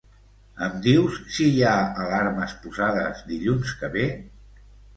Em 0.67 0.79
dius 0.85 1.19
si 1.35 1.49
hi 1.49 1.59
ha 1.67 1.75
alarmes 2.05 2.57
posades 2.65 3.23
dilluns 3.31 3.77
que 3.83 3.95
ve? 3.99 4.11